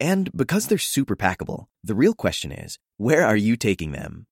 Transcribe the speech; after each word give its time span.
And 0.00 0.32
because 0.32 0.66
they're 0.66 0.80
super 0.80 1.14
packable, 1.14 1.66
the 1.84 1.94
real 1.94 2.14
question 2.16 2.50
is 2.50 2.80
where 2.96 3.26
are 3.26 3.36
you 3.36 3.54
taking 3.60 3.92
them? 3.92 4.24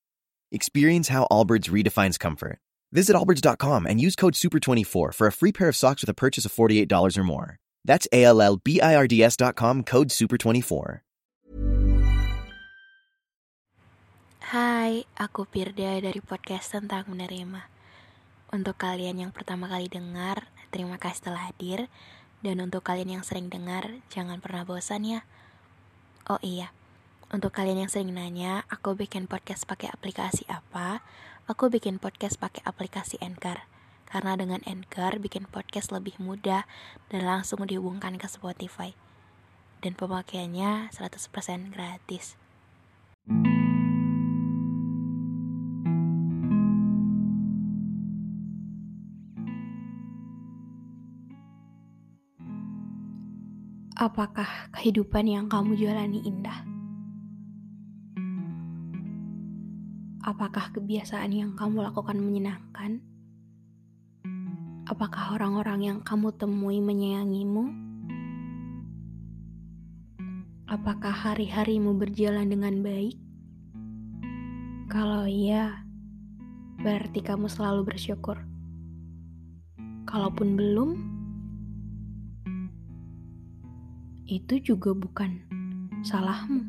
Experience 0.51 1.09
how 1.13 1.29
Allbirds 1.31 1.69
redefines 1.69 2.19
comfort. 2.19 2.59
Visit 2.91 3.15
allbirds.com 3.15 3.85
and 3.85 4.01
use 4.01 4.17
code 4.17 4.33
SUPER24 4.33 5.13
for 5.13 5.27
a 5.27 5.33
free 5.33 5.53
pair 5.53 5.69
of 5.69 5.77
socks 5.77 6.01
with 6.01 6.09
a 6.09 6.17
purchase 6.17 6.49
of 6.49 6.57
$48 6.57 6.89
or 6.89 7.25
more. 7.25 7.61
That's 7.85 8.09
A 8.13 8.25
L 8.25 8.41
L 8.41 8.57
B 8.57 8.81
I 8.81 8.97
R 8.97 9.07
D 9.07 9.23
S.com 9.23 9.85
code 9.85 10.09
SUPER24. 10.09 11.05
Hai, 14.49 15.05
aku 15.21 15.45
Pirda 15.45 16.01
dari 16.01 16.25
podcast 16.25 16.73
tentang 16.73 17.05
menerima. 17.13 17.69
Untuk 18.49 18.81
kalian 18.81 19.21
yang 19.21 19.33
pertama 19.37 19.69
kali 19.69 19.93
dengar, 19.93 20.49
terima 20.73 20.97
kasih 20.97 21.29
telah 21.29 21.53
hadir. 21.53 21.93
Dan 22.41 22.65
untuk 22.65 22.81
kalian 22.81 23.21
yang 23.21 23.25
sering 23.29 23.53
dengar, 23.53 24.01
jangan 24.09 24.41
pernah 24.41 24.65
bosan 24.65 25.05
ya. 25.05 25.21
Oh 26.29 26.37
iya, 26.45 26.77
untuk 27.33 27.57
kalian 27.57 27.85
yang 27.85 27.93
sering 27.93 28.13
nanya, 28.13 28.69
aku 28.69 28.93
bikin 28.93 29.25
podcast 29.25 29.65
pakai 29.65 29.89
aplikasi 29.89 30.45
apa? 30.49 31.01
Aku 31.49 31.73
bikin 31.73 31.97
podcast 31.97 32.37
pakai 32.37 32.61
aplikasi 32.69 33.17
Anchor. 33.25 33.65
Karena 34.09 34.37
dengan 34.37 34.61
Anchor 34.69 35.21
bikin 35.25 35.49
podcast 35.49 35.89
lebih 35.89 36.17
mudah 36.21 36.69
dan 37.09 37.25
langsung 37.25 37.65
dihubungkan 37.65 38.21
ke 38.21 38.29
Spotify. 38.29 38.93
Dan 39.81 39.97
pemakaiannya 39.97 40.93
100% 40.93 41.73
gratis. 41.73 42.37
Apakah 53.99 54.71
kehidupan 54.79 55.27
yang 55.27 55.51
kamu 55.51 55.75
jalani 55.75 56.23
indah? 56.23 56.63
Apakah 60.23 60.71
kebiasaan 60.71 61.35
yang 61.35 61.59
kamu 61.59 61.83
lakukan 61.83 62.15
menyenangkan? 62.15 63.03
Apakah 64.87 65.35
orang-orang 65.35 65.81
yang 65.83 65.99
kamu 66.07 66.31
temui 66.39 66.79
menyayangimu? 66.79 67.75
Apakah 70.71 71.11
hari-harimu 71.11 71.99
berjalan 71.99 72.47
dengan 72.47 72.79
baik? 72.87 73.19
Kalau 74.87 75.27
iya, 75.27 75.83
berarti 76.87 77.19
kamu 77.19 77.51
selalu 77.51 77.91
bersyukur. 77.91 78.39
Kalaupun 80.07 80.55
belum, 80.55 81.18
itu 84.29 84.61
juga 84.61 84.93
bukan 84.93 85.41
salahmu. 86.05 86.69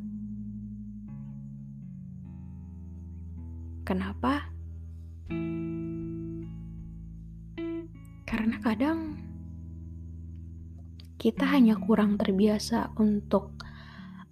Kenapa? 3.83 4.47
Karena 8.23 8.55
kadang 8.63 9.19
kita 11.19 11.43
hanya 11.51 11.75
kurang 11.75 12.15
terbiasa 12.15 12.95
untuk 12.95 13.59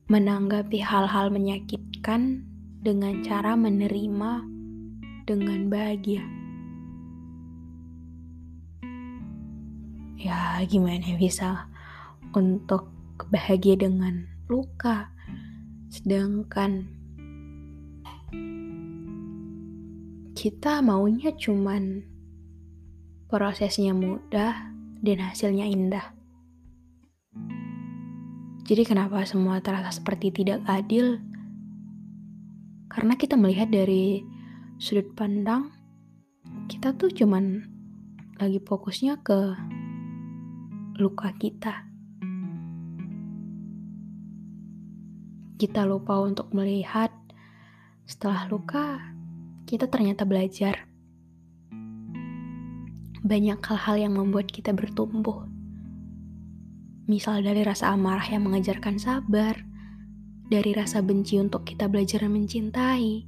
menanggapi 0.08 0.80
hal-hal 0.80 1.28
menyakitkan 1.28 2.48
dengan 2.80 3.20
cara 3.28 3.60
menerima 3.60 4.48
dengan 5.28 5.68
bahagia. 5.68 6.24
Ya, 10.16 10.64
gimana 10.64 11.20
bisa 11.20 11.68
untuk 12.32 12.97
bahagia 13.34 13.74
dengan 13.74 14.30
luka. 14.46 15.10
Sedangkan 15.90 16.86
kita 20.38 20.86
maunya 20.86 21.34
cuman 21.34 22.06
prosesnya 23.26 23.98
mudah 23.98 24.70
dan 25.02 25.18
hasilnya 25.26 25.66
indah. 25.66 26.14
Jadi 28.68 28.84
kenapa 28.84 29.24
semua 29.24 29.64
terasa 29.64 29.96
seperti 29.96 30.30
tidak 30.44 30.62
adil? 30.68 31.18
Karena 32.92 33.16
kita 33.16 33.40
melihat 33.40 33.72
dari 33.72 34.22
sudut 34.78 35.16
pandang 35.16 35.74
kita 36.68 36.92
tuh 37.00 37.08
cuman 37.08 37.64
lagi 38.38 38.60
fokusnya 38.60 39.24
ke 39.24 39.56
luka 41.00 41.32
kita. 41.40 41.87
Kita 45.58 45.90
lupa 45.90 46.22
untuk 46.22 46.54
melihat 46.54 47.10
setelah 48.06 48.46
luka, 48.46 49.02
kita 49.66 49.90
ternyata 49.90 50.22
belajar. 50.22 50.86
Banyak 53.26 53.58
hal-hal 53.58 53.98
yang 53.98 54.14
membuat 54.14 54.54
kita 54.54 54.70
bertumbuh. 54.70 55.50
Misal 57.10 57.42
dari 57.42 57.66
rasa 57.66 57.90
amarah 57.90 58.30
yang 58.30 58.46
mengajarkan 58.46 59.02
sabar, 59.02 59.58
dari 60.46 60.78
rasa 60.78 61.02
benci 61.02 61.42
untuk 61.42 61.66
kita 61.66 61.90
belajar 61.90 62.22
mencintai, 62.30 63.26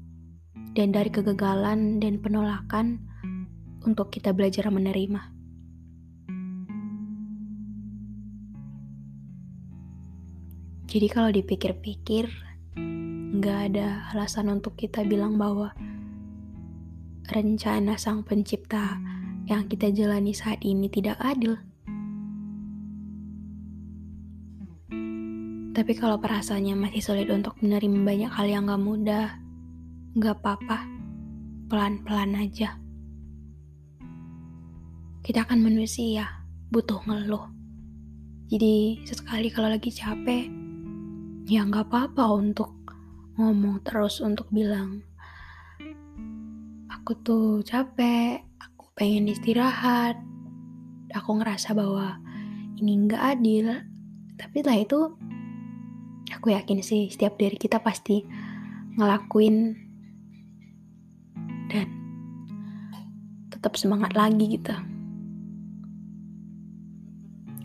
dan 0.77 0.93
dari 0.93 1.09
kegagalan 1.09 1.97
dan 1.97 2.21
penolakan 2.21 3.01
untuk 3.89 4.13
kita 4.13 4.37
belajar 4.37 4.69
menerima. 4.69 5.38
Jadi 10.89 11.05
kalau 11.05 11.29
dipikir-pikir, 11.29 12.25
nggak 13.29 13.59
ada 13.69 14.09
alasan 14.09 14.49
untuk 14.49 14.73
kita 14.73 15.05
bilang 15.05 15.37
bahwa 15.37 15.69
rencana 17.29 17.93
sang 17.93 18.25
pencipta 18.25 18.97
yang 19.45 19.69
kita 19.69 19.93
jalani 19.93 20.33
saat 20.33 20.57
ini 20.65 20.89
tidak 20.89 21.21
adil. 21.21 21.61
Tapi 25.77 25.93
kalau 25.93 26.17
perasaannya 26.17 26.73
masih 26.73 27.05
sulit 27.05 27.29
untuk 27.29 27.53
menerima 27.61 28.01
banyak 28.01 28.31
hal 28.33 28.49
yang 28.49 28.65
gak 28.67 28.81
mudah, 28.81 29.37
gak 30.17 30.41
apa-apa, 30.41 30.89
pelan-pelan 31.69 32.33
aja. 32.33 32.75
Kita 35.21 35.45
akan 35.45 35.61
manusia, 35.61 36.25
butuh 36.73 36.99
ngeluh. 37.05 37.45
Jadi 38.49 39.05
sesekali 39.05 39.53
kalau 39.53 39.69
lagi 39.69 39.93
capek, 39.93 40.58
ya 41.49 41.65
nggak 41.65 41.89
apa-apa 41.89 42.29
untuk 42.29 42.69
ngomong 43.41 43.81
terus 43.81 44.21
untuk 44.21 44.45
bilang 44.53 45.01
aku 46.93 47.17
tuh 47.25 47.65
capek, 47.65 48.45
aku 48.61 48.93
pengen 48.93 49.25
istirahat, 49.33 50.13
aku 51.09 51.41
ngerasa 51.41 51.73
bahwa 51.73 52.21
ini 52.77 53.09
nggak 53.09 53.23
adil. 53.33 53.81
Tapi 54.37 54.61
lah 54.61 54.77
itu 54.77 55.17
aku 56.29 56.53
yakin 56.53 56.85
sih 56.85 57.09
setiap 57.09 57.33
dari 57.41 57.57
kita 57.57 57.81
pasti 57.81 58.21
ngelakuin 58.93 59.73
dan 61.73 61.89
tetap 63.49 63.73
semangat 63.73 64.13
lagi 64.13 64.53
gitu. 64.53 64.77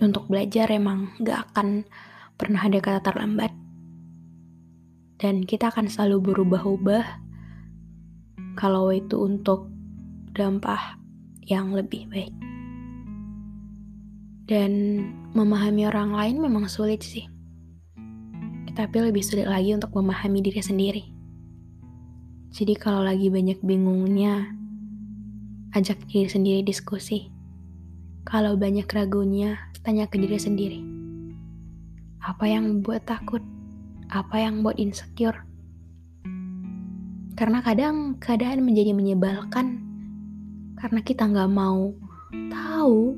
Untuk 0.01 0.25
belajar 0.33 0.73
emang 0.73 1.13
gak 1.21 1.53
akan 1.53 1.85
pernah 2.41 2.65
ada 2.65 2.81
kata 2.81 3.05
terlambat 3.05 3.64
dan 5.19 5.47
kita 5.47 5.71
akan 5.71 5.87
selalu 5.87 6.33
berubah-ubah 6.33 7.05
kalau 8.59 8.91
itu 8.91 9.19
untuk 9.19 9.71
dampak 10.35 10.99
yang 11.47 11.75
lebih 11.75 12.07
baik. 12.11 12.35
Dan 14.45 15.01
memahami 15.33 15.89
orang 15.89 16.13
lain 16.13 16.37
memang 16.43 16.69
sulit 16.69 17.01
sih. 17.01 17.25
Tapi 18.75 18.97
lebih 18.99 19.23
sulit 19.23 19.47
lagi 19.47 19.71
untuk 19.71 19.95
memahami 19.95 20.43
diri 20.43 20.59
sendiri. 20.59 21.05
Jadi 22.51 22.75
kalau 22.75 23.07
lagi 23.07 23.31
banyak 23.31 23.63
bingungnya, 23.63 24.51
ajak 25.75 26.03
diri 26.11 26.27
sendiri 26.27 26.61
diskusi. 26.67 27.31
Kalau 28.27 28.59
banyak 28.59 28.87
ragunya, 28.91 29.59
tanya 29.83 30.11
ke 30.11 30.19
diri 30.19 30.39
sendiri. 30.39 30.81
Apa 32.23 32.51
yang 32.51 32.67
membuat 32.67 33.07
takut? 33.07 33.43
Apa 34.11 34.37
yang 34.41 34.61
buat 34.61 34.77
insecure. 34.77 35.45
Karena 37.35 37.65
kadang 37.65 38.21
keadaan 38.23 38.63
menjadi 38.63 38.95
menyebalkan 38.95 39.83
karena 40.79 41.01
kita 41.01 41.25
nggak 41.27 41.51
mau 41.51 41.95
tahu 42.53 43.17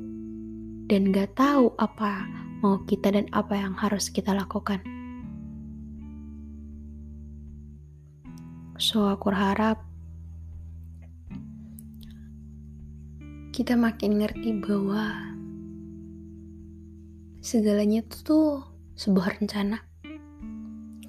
dan 0.87 1.11
nggak 1.11 1.35
tahu 1.35 1.75
apa 1.77 2.25
mau 2.63 2.81
kita 2.87 3.13
dan 3.13 3.27
apa 3.35 3.53
yang 3.53 3.75
harus 3.77 4.09
kita 4.09 4.33
lakukan. 4.33 4.81
So 8.77 9.09
aku 9.09 9.33
harap 9.33 9.81
kita 13.57 13.73
makin 13.73 14.21
ngerti 14.21 14.61
bahwa 14.61 15.33
segalanya 17.41 18.05
itu 18.05 18.17
tuh 18.21 18.47
sebuah 18.93 19.41
rencana. 19.41 19.81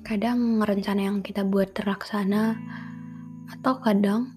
Kadang 0.08 0.56
rencana 0.64 1.04
yang 1.04 1.20
kita 1.20 1.44
buat 1.44 1.76
terlaksana, 1.76 2.56
atau 3.52 3.76
kadang 3.84 4.32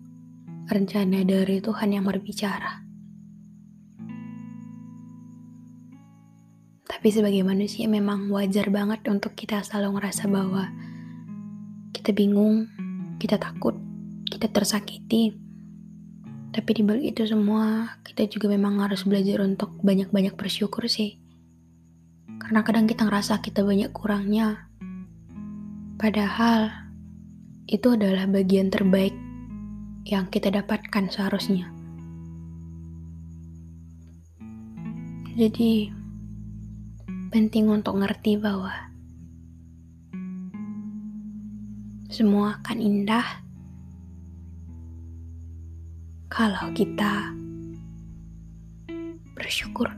rencana 0.67 1.23
dari 1.23 1.63
Tuhan 1.63 1.95
yang 1.95 2.03
berbicara. 2.03 2.83
Tapi 6.83 7.07
sebagai 7.07 7.47
manusia 7.47 7.87
memang 7.87 8.27
wajar 8.35 8.67
banget 8.67 9.07
untuk 9.07 9.31
kita 9.31 9.63
selalu 9.63 9.95
ngerasa 9.95 10.27
bahwa 10.27 10.67
kita 11.95 12.11
bingung, 12.11 12.67
kita 13.15 13.39
takut, 13.39 13.79
kita 14.27 14.51
tersakiti. 14.51 15.39
Tapi 16.51 16.69
di 16.75 16.83
balik 16.83 17.15
itu 17.15 17.23
semua, 17.23 17.95
kita 18.03 18.27
juga 18.27 18.51
memang 18.51 18.83
harus 18.83 19.07
belajar 19.07 19.39
untuk 19.39 19.79
banyak-banyak 19.79 20.35
bersyukur 20.35 20.91
sih. 20.91 21.15
Karena 22.43 22.59
kadang 22.59 22.91
kita 22.91 23.07
ngerasa 23.07 23.39
kita 23.39 23.63
banyak 23.63 23.95
kurangnya, 23.95 24.67
Padahal 26.01 26.73
itu 27.69 27.93
adalah 27.93 28.25
bagian 28.25 28.73
terbaik 28.73 29.13
yang 30.09 30.25
kita 30.33 30.49
dapatkan 30.49 31.13
seharusnya. 31.13 31.69
Jadi, 35.37 35.93
penting 37.29 37.69
untuk 37.69 38.01
ngerti 38.01 38.33
bahwa 38.41 38.73
semua 42.09 42.57
akan 42.65 42.77
indah 42.81 43.45
kalau 46.33 46.73
kita 46.73 47.29
bersyukur. 49.37 49.93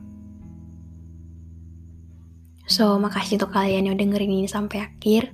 So, 2.67 3.00
makasih 3.00 3.39
untuk 3.39 3.55
kalian 3.55 3.88
yang 3.88 3.95
dengerin 3.95 4.44
ini 4.44 4.51
sampai 4.51 4.83
akhir 4.83 5.31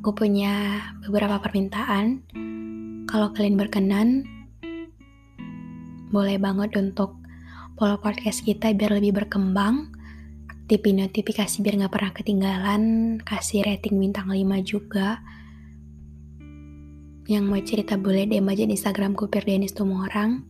aku 0.00 0.16
punya 0.16 0.80
beberapa 1.04 1.36
permintaan. 1.44 2.24
Kalau 3.04 3.36
kalian 3.36 3.60
berkenan, 3.60 4.24
boleh 6.08 6.40
banget 6.40 6.72
untuk 6.80 7.20
follow 7.76 8.00
podcast 8.00 8.40
kita 8.40 8.72
biar 8.72 8.96
lebih 8.96 9.20
berkembang. 9.20 9.92
Aktifin 10.48 11.04
notifikasi 11.04 11.52
biar 11.60 11.84
gak 11.84 11.92
pernah 11.92 12.12
ketinggalan. 12.16 12.82
Kasih 13.28 13.60
rating 13.60 14.00
bintang 14.00 14.32
5 14.32 14.40
juga. 14.64 15.20
Yang 17.28 17.44
mau 17.44 17.60
cerita 17.60 18.00
boleh 18.00 18.24
DM 18.24 18.48
aja 18.48 18.64
di 18.64 18.80
Instagramku 18.80 19.28
Firdanis 19.28 19.76
orang 19.76 20.40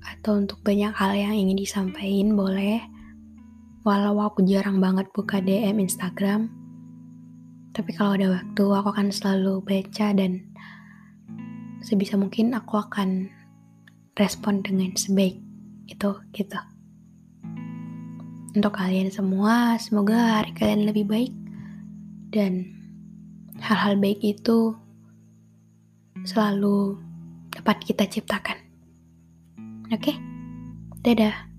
Atau 0.00 0.40
untuk 0.40 0.64
banyak 0.64 0.96
hal 0.96 1.12
yang 1.12 1.36
ingin 1.36 1.60
disampaikan 1.60 2.32
boleh. 2.32 2.80
Walau 3.84 4.24
aku 4.24 4.40
jarang 4.48 4.80
banget 4.80 5.12
buka 5.12 5.44
DM 5.44 5.84
Instagram, 5.84 6.63
tapi 7.74 7.90
kalau 7.90 8.14
ada 8.14 8.38
waktu, 8.38 8.64
aku 8.70 8.88
akan 8.94 9.10
selalu 9.10 9.58
baca 9.66 10.14
dan 10.14 10.46
sebisa 11.82 12.14
mungkin 12.14 12.54
aku 12.54 12.78
akan 12.78 13.28
respon 14.14 14.62
dengan 14.62 14.94
sebaik 14.94 15.42
itu 15.90 16.10
gitu. 16.30 16.60
Untuk 18.54 18.78
kalian 18.78 19.10
semua, 19.10 19.74
semoga 19.82 20.38
hari 20.38 20.54
kalian 20.54 20.86
lebih 20.86 21.04
baik 21.10 21.34
dan 22.30 22.70
hal-hal 23.58 23.98
baik 23.98 24.22
itu 24.22 24.78
selalu 26.22 27.02
dapat 27.50 27.82
kita 27.82 28.06
ciptakan. 28.06 28.62
Oke, 29.90 30.14
okay? 30.14 30.16
dadah. 31.02 31.53